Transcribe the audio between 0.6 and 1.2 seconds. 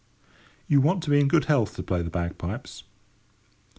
You want to be